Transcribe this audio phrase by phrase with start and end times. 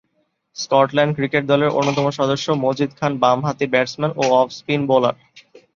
[0.55, 5.15] Scotland cricket দলের অন্যতম সদস্য মজিদ খান বামহাতি ব্যাটসম্যান ও অফ স্পিন বোলার।